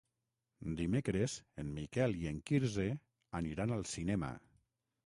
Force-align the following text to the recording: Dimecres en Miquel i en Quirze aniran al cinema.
Dimecres 0.79 1.35
en 1.65 1.69
Miquel 1.75 2.17
i 2.23 2.27
en 2.33 2.41
Quirze 2.49 2.89
aniran 3.43 3.79
al 3.79 3.89
cinema. 3.97 4.35